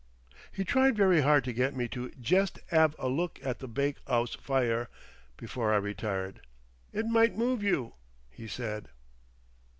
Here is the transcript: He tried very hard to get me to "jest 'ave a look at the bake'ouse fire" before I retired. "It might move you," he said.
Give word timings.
He 0.51 0.63
tried 0.63 0.97
very 0.97 1.21
hard 1.21 1.43
to 1.43 1.53
get 1.53 1.75
me 1.75 1.87
to 1.89 2.09
"jest 2.19 2.57
'ave 2.71 2.95
a 2.97 3.07
look 3.07 3.39
at 3.43 3.59
the 3.59 3.67
bake'ouse 3.67 4.33
fire" 4.35 4.89
before 5.37 5.71
I 5.71 5.77
retired. 5.77 6.41
"It 6.91 7.05
might 7.05 7.37
move 7.37 7.61
you," 7.61 7.93
he 8.31 8.47
said. 8.47 8.89